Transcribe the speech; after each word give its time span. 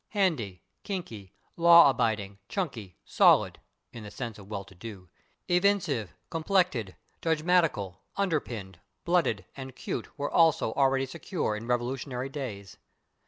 /Handy/, 0.15 0.61
/kinky/, 0.83 1.29
/law 1.59 1.87
abiding/, 1.87 2.39
/chunky/, 2.49 2.95
/solid/ 3.05 3.57
(in 3.93 4.01
the 4.03 4.09
sense 4.09 4.39
of 4.39 4.47
well 4.47 4.63
to 4.63 4.73
do), 4.73 5.07
/evincive/, 5.47 6.09
/complected/, 6.31 6.95
/judgmatical/, 7.21 7.97
/underpinned/, 8.17 8.77
/blooded/ 9.05 9.45
and 9.55 9.75
/cute/ 9.75 10.07
were 10.17 10.31
also 10.31 10.73
already 10.73 11.05
secure 11.05 11.55
in 11.55 11.67
revolutionary 11.67 12.29
days. 12.29 12.77